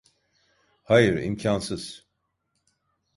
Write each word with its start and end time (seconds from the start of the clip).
Hayır, 0.83 1.17
imkansız. 1.23 2.07